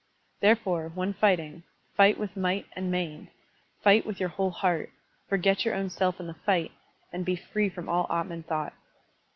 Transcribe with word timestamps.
Therefore, 0.39 0.89
when 0.95 1.13
fighting, 1.13 1.61
fight 1.95 2.17
with 2.17 2.35
might 2.35 2.65
and 2.75 2.89
main, 2.89 3.29
fight 3.83 4.03
with 4.03 4.19
your 4.19 4.29
whole 4.29 4.49
heart, 4.49 4.89
forget 5.29 5.63
your 5.63 5.75
own 5.75 5.91
self 5.91 6.19
in 6.19 6.25
the 6.25 6.33
fight, 6.33 6.71
and 7.13 7.23
be 7.23 7.35
free 7.35 7.69
from 7.69 7.87
all 7.87 8.07
atman 8.11 8.41
thought. 8.41 8.73